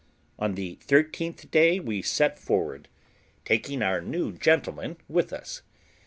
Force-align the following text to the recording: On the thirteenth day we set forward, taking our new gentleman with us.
On 0.39 0.55
the 0.55 0.79
thirteenth 0.81 1.51
day 1.51 1.79
we 1.79 2.01
set 2.01 2.39
forward, 2.39 2.87
taking 3.45 3.83
our 3.83 4.01
new 4.01 4.31
gentleman 4.31 4.97
with 5.07 5.31
us. 5.31 5.61